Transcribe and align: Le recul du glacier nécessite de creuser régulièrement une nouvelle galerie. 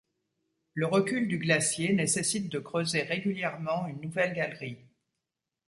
Le 0.73 0.87
recul 0.87 1.27
du 1.27 1.37
glacier 1.37 1.93
nécessite 1.93 2.49
de 2.51 2.57
creuser 2.57 3.03
régulièrement 3.03 3.85
une 3.85 4.01
nouvelle 4.01 4.33
galerie. 4.33 4.79